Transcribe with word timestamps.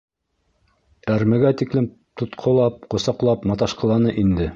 Әрмегә 1.15 1.51
тиклем 1.61 1.89
тотҡолап, 2.21 2.79
ҡосаҡлап 2.95 3.47
маташҡыланы 3.53 4.17
инде. 4.23 4.49